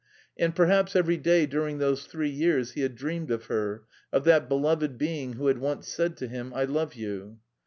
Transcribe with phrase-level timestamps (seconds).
[0.35, 4.49] And perhaps every day during those three years he had dreamed of her, of that
[4.49, 7.37] beloved being who had once said to him, "I love you."